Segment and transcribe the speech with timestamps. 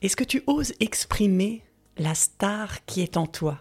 [0.00, 1.64] Est-ce que tu oses exprimer
[1.96, 3.58] la star qui est en toi?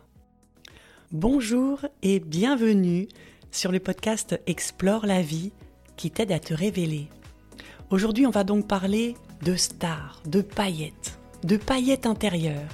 [1.11, 3.07] Bonjour et bienvenue
[3.49, 5.51] sur le podcast Explore la vie
[5.95, 7.07] qui t'aide à te révéler.
[7.89, 12.69] Aujourd'hui, on va donc parler de stars, de paillettes, de paillettes intérieures.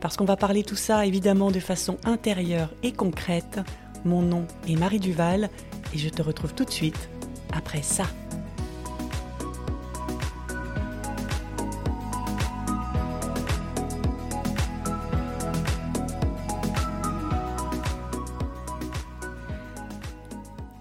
[0.00, 3.60] Parce qu'on va parler tout ça évidemment de façon intérieure et concrète.
[4.04, 5.50] Mon nom est Marie Duval
[5.94, 7.08] et je te retrouve tout de suite
[7.52, 8.06] après ça.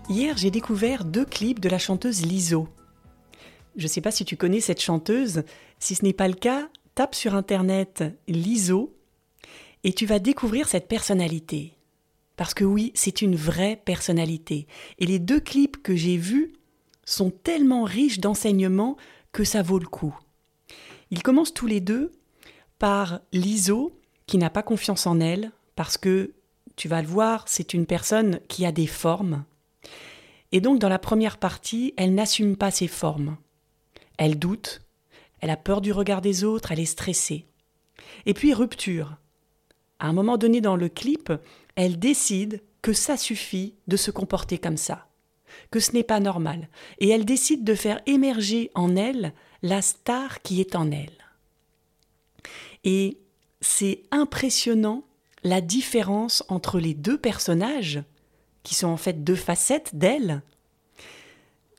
[0.09, 2.69] Hier, j'ai découvert deux clips de la chanteuse Liso.
[3.75, 5.43] Je ne sais pas si tu connais cette chanteuse.
[5.79, 8.95] Si ce n'est pas le cas, tape sur internet Liso
[9.83, 11.77] et tu vas découvrir cette personnalité.
[12.37, 14.67] Parce que oui, c'est une vraie personnalité.
[14.97, 16.53] Et les deux clips que j'ai vus
[17.03, 18.95] sont tellement riches d'enseignements
[19.33, 20.17] que ça vaut le coup.
[21.11, 22.13] Ils commencent tous les deux
[22.79, 26.33] par Liso, qui n'a pas confiance en elle, parce que,
[26.75, 29.45] tu vas le voir, c'est une personne qui a des formes,
[30.51, 33.37] et donc dans la première partie, elle n'assume pas ses formes.
[34.17, 34.81] Elle doute,
[35.39, 37.45] elle a peur du regard des autres, elle est stressée.
[38.25, 39.17] Et puis rupture.
[39.99, 41.31] À un moment donné dans le clip,
[41.75, 45.07] elle décide que ça suffit de se comporter comme ça,
[45.71, 50.41] que ce n'est pas normal, et elle décide de faire émerger en elle la star
[50.41, 51.17] qui est en elle.
[52.83, 53.17] Et
[53.59, 55.03] c'est impressionnant
[55.43, 58.01] la différence entre les deux personnages
[58.67, 60.41] qui sont en fait deux facettes d'elle,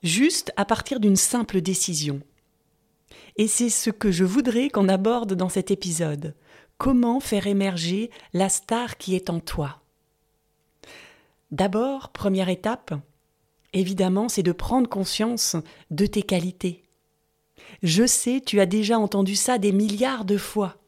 [0.03, 2.23] juste à partir d'une simple décision.
[3.37, 6.35] Et c'est ce que je voudrais qu'on aborde dans cet épisode.
[6.79, 9.83] Comment faire émerger la star qui est en toi?
[11.51, 12.95] D'abord, première étape,
[13.75, 15.57] évidemment, c'est de prendre conscience
[15.91, 16.85] de tes qualités.
[17.83, 20.79] Je sais, tu as déjà entendu ça des milliards de fois.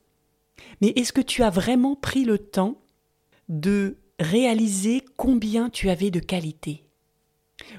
[0.81, 2.81] Mais est-ce que tu as vraiment pris le temps
[3.51, 6.85] de réaliser combien tu avais de qualité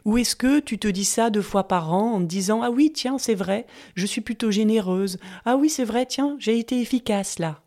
[0.05, 2.71] Ou est-ce que tu te dis ça deux fois par an en te disant Ah
[2.71, 5.19] oui, tiens, c'est vrai, je suis plutôt généreuse.
[5.45, 7.61] Ah oui, c'est vrai, tiens, j'ai été efficace là.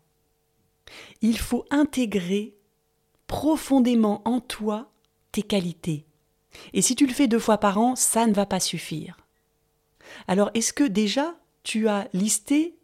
[1.21, 2.53] Il faut intégrer
[3.27, 4.91] profondément en toi
[5.31, 6.05] tes qualités.
[6.73, 9.17] Et si tu le fais deux fois par an, ça ne va pas suffire.
[10.27, 12.75] Alors, est-ce que déjà tu as listé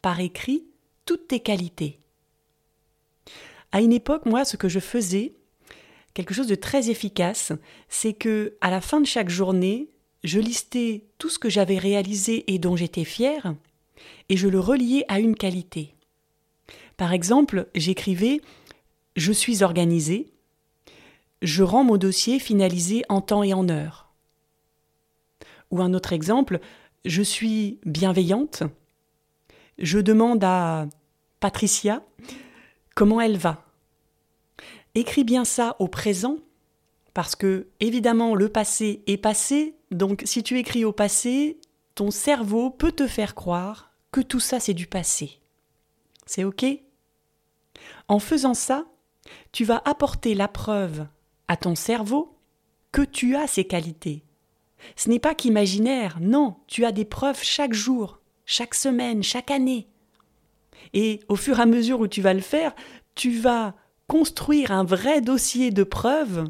[0.00, 0.64] par écrit
[1.04, 2.01] toutes tes qualités?
[3.72, 5.32] À une époque, moi, ce que je faisais,
[6.14, 7.52] quelque chose de très efficace,
[7.88, 9.88] c'est que à la fin de chaque journée,
[10.24, 13.54] je listais tout ce que j'avais réalisé et dont j'étais fière,
[14.28, 15.94] et je le reliais à une qualité.
[16.96, 18.40] Par exemple, j'écrivais
[19.16, 20.32] Je suis organisée,
[21.40, 24.12] je rends mon dossier finalisé en temps et en heure.
[25.70, 26.60] Ou un autre exemple,
[27.04, 28.62] je suis bienveillante,
[29.78, 30.86] je demande à
[31.40, 32.02] Patricia
[32.94, 33.64] comment elle va?
[34.94, 36.36] Écris bien ça au présent,
[37.14, 41.58] parce que évidemment le passé est passé, donc si tu écris au passé,
[41.94, 45.40] ton cerveau peut te faire croire que tout ça c'est du passé.
[46.26, 46.64] C'est OK?
[48.08, 48.84] En faisant ça,
[49.52, 51.06] tu vas apporter la preuve
[51.48, 52.38] à ton cerveau
[52.92, 54.24] que tu as ces qualités.
[54.96, 59.88] Ce n'est pas qu'imaginaire, non, tu as des preuves chaque jour, chaque semaine, chaque année.
[60.92, 62.74] Et au fur et à mesure où tu vas le faire,
[63.14, 63.74] tu vas
[64.06, 66.44] construire un vrai dossier de preuves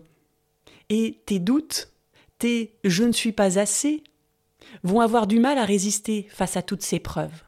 [0.88, 1.93] et tes doutes,
[2.38, 4.03] tes je ne suis pas assez,
[4.82, 7.44] vont avoir du mal à résister face à toutes ces preuves.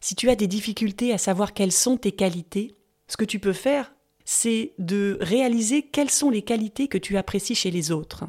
[0.00, 2.76] Si tu as des difficultés à savoir quelles sont tes qualités,
[3.08, 3.94] ce que tu peux faire,
[4.24, 8.24] c'est de réaliser quelles sont les qualités que tu apprécies chez les autres.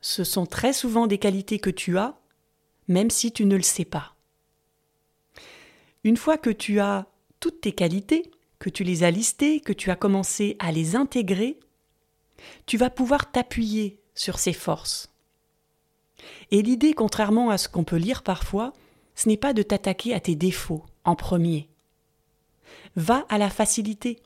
[0.00, 2.18] Ce sont très souvent des qualités que tu as,
[2.88, 4.13] même si tu ne le sais pas.
[6.04, 7.06] Une fois que tu as
[7.40, 11.58] toutes tes qualités, que tu les as listées, que tu as commencé à les intégrer,
[12.66, 15.10] tu vas pouvoir t'appuyer sur ces forces.
[16.50, 18.72] Et l'idée, contrairement à ce qu'on peut lire parfois,
[19.14, 21.68] ce n'est pas de t'attaquer à tes défauts en premier.
[22.96, 24.20] Va à la facilité.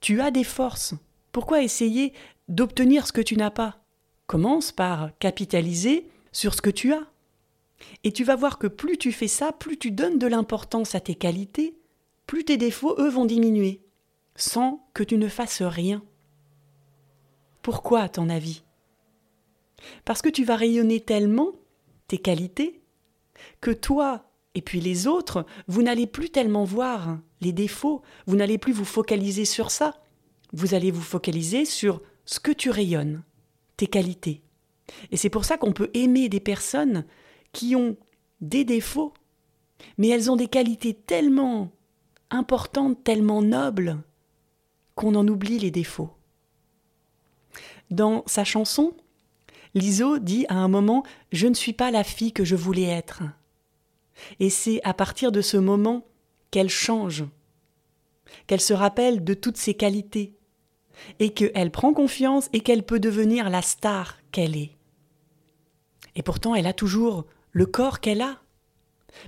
[0.00, 0.94] Tu as des forces.
[1.32, 2.12] Pourquoi essayer
[2.48, 3.78] d'obtenir ce que tu n'as pas?
[4.26, 7.06] Commence par capitaliser sur ce que tu as.
[8.02, 11.00] Et tu vas voir que plus tu fais ça, plus tu donnes de l'importance à
[11.00, 11.76] tes qualités,
[12.26, 13.80] plus tes défauts, eux, vont diminuer,
[14.36, 16.02] sans que tu ne fasses rien.
[17.62, 18.62] Pourquoi, à ton avis?
[20.04, 21.52] Parce que tu vas rayonner tellement
[22.08, 22.80] tes qualités
[23.60, 28.58] que toi et puis les autres, vous n'allez plus tellement voir les défauts, vous n'allez
[28.58, 30.00] plus vous focaliser sur ça,
[30.52, 33.24] vous allez vous focaliser sur ce que tu rayonnes,
[33.76, 34.42] tes qualités.
[35.10, 37.04] Et c'est pour ça qu'on peut aimer des personnes
[37.54, 37.96] qui ont
[38.42, 39.14] des défauts,
[39.96, 41.70] mais elles ont des qualités tellement
[42.30, 44.02] importantes, tellement nobles,
[44.94, 46.10] qu'on en oublie les défauts.
[47.90, 48.94] Dans sa chanson,
[49.74, 53.22] Liso dit à un moment Je ne suis pas la fille que je voulais être.
[54.40, 56.06] Et c'est à partir de ce moment
[56.50, 57.24] qu'elle change,
[58.46, 60.34] qu'elle se rappelle de toutes ses qualités,
[61.18, 64.76] et qu'elle prend confiance et qu'elle peut devenir la star qu'elle est.
[66.14, 68.42] Et pourtant, elle a toujours le corps qu'elle a.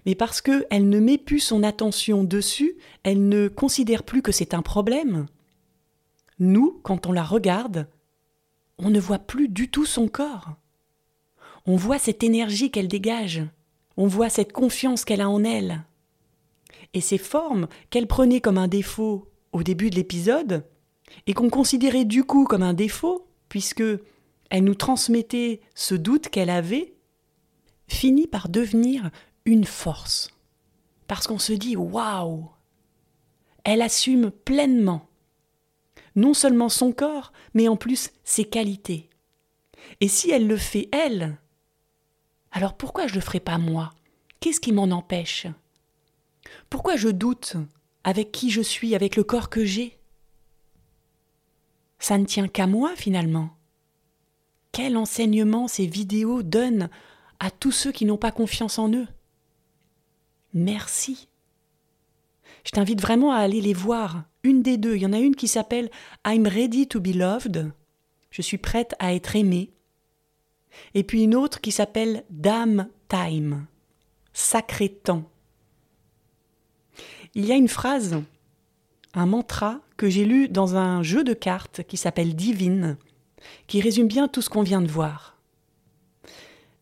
[0.05, 4.53] Mais parce qu'elle ne met plus son attention dessus, elle ne considère plus que c'est
[4.53, 5.27] un problème.
[6.39, 7.89] Nous, quand on la regarde,
[8.79, 10.57] on ne voit plus du tout son corps.
[11.65, 13.43] On voit cette énergie qu'elle dégage,
[13.97, 15.85] on voit cette confiance qu'elle a en elle.
[16.93, 20.65] Et ces formes qu'elle prenait comme un défaut au début de l'épisode,
[21.27, 23.85] et qu'on considérait du coup comme un défaut, puisque
[24.51, 26.96] elle nous transmettait ce doute qu'elle avait,
[27.89, 29.11] finit par devenir
[29.45, 30.31] une force.
[31.07, 32.49] Parce qu'on se dit waouh
[33.65, 35.09] Elle assume pleinement
[36.17, 39.09] non seulement son corps, mais en plus ses qualités.
[40.01, 41.39] Et si elle le fait elle,
[42.51, 43.93] alors pourquoi je le ferai pas moi?
[44.41, 45.47] Qu'est-ce qui m'en empêche?
[46.71, 47.57] Pourquoi je doute
[48.03, 49.99] avec qui je suis, avec le corps que j'ai?
[51.99, 53.51] Ça ne tient qu'à moi finalement.
[54.73, 56.91] Quel enseignement ces vidéos donnent
[57.41, 59.07] à tous ceux qui n'ont pas confiance en eux
[60.55, 61.29] Merci.
[62.65, 64.97] Je t'invite vraiment à aller les voir, une des deux.
[64.97, 65.91] Il y en a une qui s'appelle
[66.27, 67.71] I'm ready to be loved.
[68.31, 69.71] Je suis prête à être aimée.
[70.95, 73.67] Et puis une autre qui s'appelle Dame Time.
[74.33, 75.31] Sacré temps.
[77.35, 78.17] Il y a une phrase,
[79.15, 82.97] un mantra que j'ai lu dans un jeu de cartes qui s'appelle Divine,
[83.67, 85.36] qui résume bien tout ce qu'on vient de voir.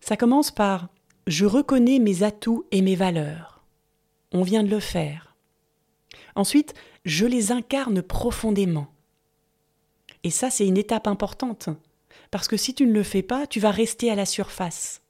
[0.07, 0.91] Ça commence par
[1.27, 3.65] Je reconnais mes atouts et mes valeurs.
[4.33, 5.35] On vient de le faire.
[6.35, 6.75] Ensuite,
[7.07, 8.89] je les incarne profondément.
[10.23, 11.71] Et ça, c'est une étape importante,
[12.31, 15.01] parce que si tu ne le fais pas, tu vas rester à la surface.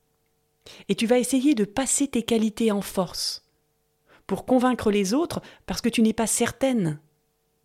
[0.88, 3.42] Et tu vas essayer de passer tes qualités en force,
[4.28, 7.00] pour convaincre les autres, parce que tu n'es pas certaine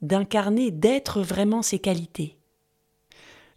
[0.02, 2.39] d'incarner, d'être vraiment ces qualités.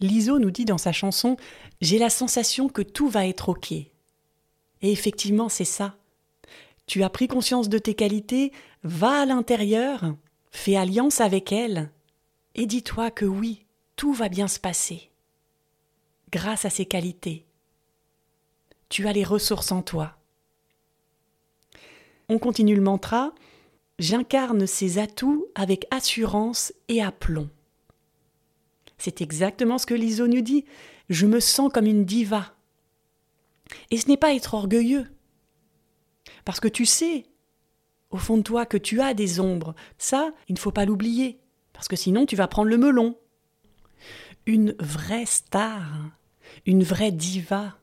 [0.03, 1.37] Liso nous dit dans sa chanson
[1.81, 3.73] J'ai la sensation que tout va être OK.
[3.73, 3.91] Et
[4.83, 5.97] effectivement, c'est ça.
[6.87, 8.53] Tu as pris conscience de tes qualités,
[8.83, 10.15] va à l'intérieur
[10.51, 11.91] Fais alliance avec elle
[12.55, 13.65] et dis-toi que oui,
[13.97, 15.11] tout va bien se passer.
[16.31, 17.47] Grâce à ses qualités,
[18.91, 20.17] tu as les ressources en toi.
[22.29, 23.33] On continue le mantra.
[23.99, 27.49] J'incarne ces atouts avec assurance et aplomb.
[29.05, 30.65] C'est exactement ce que l'ISO nous dit.
[31.09, 32.55] Je me sens comme une diva.
[33.91, 35.09] Et ce n'est pas être orgueilleux.
[36.45, 37.25] Parce que tu sais
[38.11, 39.75] au fond de toi que tu as des ombres.
[39.99, 41.41] Ça, il ne faut pas l'oublier,
[41.73, 43.19] parce que sinon tu vas prendre le melon.
[44.47, 45.83] Une vraie star,
[46.65, 47.77] une vraie diva,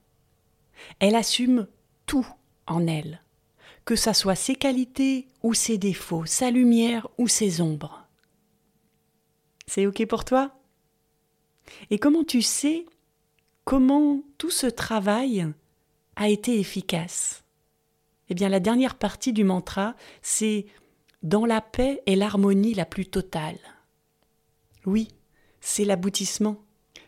[1.00, 1.68] elle assume
[2.06, 2.27] tout
[2.66, 3.21] en elle,
[3.83, 8.07] que ça soit ses qualités ou ses défauts, sa lumière ou ses ombres.
[9.68, 10.58] C'est OK pour toi?
[11.89, 12.86] Et comment tu sais
[13.66, 15.45] comment tout ce travail
[16.16, 17.44] a été efficace?
[18.30, 20.66] Eh bien, la dernière partie du mantra, c'est
[21.24, 23.59] dans la paix et l'harmonie la plus totale.
[24.85, 25.09] Oui,
[25.61, 26.57] c'est l'aboutissement.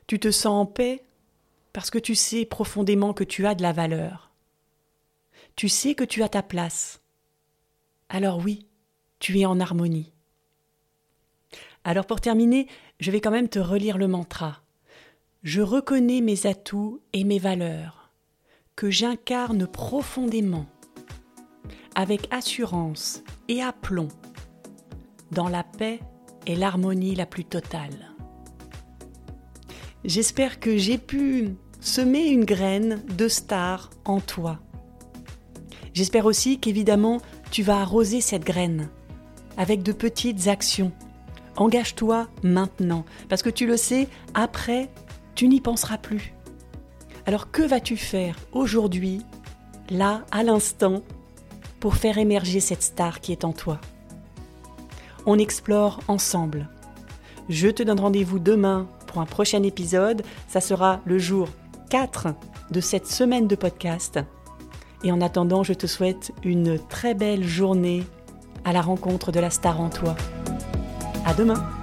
[0.08, 1.04] Tu te sens en paix
[1.74, 4.32] parce que tu sais profondément que tu as de la valeur.
[5.56, 7.02] Tu sais que tu as ta place.
[8.10, 8.68] Alors oui,
[9.20, 10.12] tu es en harmonie.
[11.84, 12.68] Alors pour terminer,
[13.00, 14.62] je vais quand même te relire le mantra.
[15.44, 18.12] Je reconnais mes atouts et mes valeurs,
[18.76, 20.68] que j'incarne profondément
[21.96, 24.08] avec assurance et aplomb,
[25.32, 26.00] dans la paix
[26.46, 28.14] et l'harmonie la plus totale.
[30.04, 34.60] J'espère que j'ai pu semer une graine de star en toi.
[35.94, 37.20] J'espère aussi qu'évidemment
[37.52, 38.90] tu vas arroser cette graine
[39.58, 40.92] avec de petites actions.
[41.58, 44.90] Engage-toi maintenant, parce que tu le sais, après,
[45.36, 46.34] tu n'y penseras plus.
[47.26, 49.22] Alors que vas-tu faire aujourd'hui,
[49.90, 51.02] là, à l'instant,
[51.80, 53.80] pour faire émerger cette star qui est en toi?
[55.26, 56.68] On explore ensemble.
[57.50, 60.24] Je te donne rendez-vous demain pour un prochain épisode.
[60.48, 61.50] Ça sera le jour
[61.90, 62.30] 4
[62.72, 64.20] de cette semaine de podcast.
[65.04, 68.04] Et en attendant, je te souhaite une très belle journée
[68.64, 70.16] à la rencontre de la star en toi.
[71.38, 71.81] Demain!